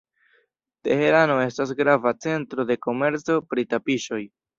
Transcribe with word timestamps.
Teherano 0.87 1.35
estas 1.43 1.73
grava 1.81 2.13
centro 2.27 2.65
de 2.71 2.79
komerco 2.87 3.37
pri 3.53 3.67
tapiŝoj. 3.75 4.21